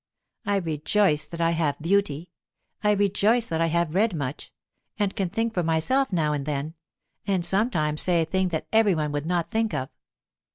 [0.47, 2.31] I rejoice that I have beauty;
[2.83, 4.51] I rejoice that I have read much,
[4.97, 6.73] and can think for myself now and then,
[7.27, 9.89] and sometimes say a thing 'that every one would not think of.